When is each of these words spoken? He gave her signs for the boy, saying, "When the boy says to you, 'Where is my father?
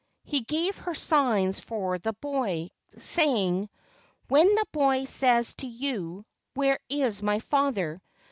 He 0.23 0.41
gave 0.41 0.75
her 0.77 0.95
signs 0.95 1.59
for 1.59 1.99
the 1.99 2.13
boy, 2.13 2.71
saying, 2.97 3.69
"When 4.29 4.47
the 4.55 4.65
boy 4.71 5.05
says 5.05 5.53
to 5.59 5.67
you, 5.67 6.25
'Where 6.55 6.79
is 6.89 7.21
my 7.21 7.37
father? 7.37 8.01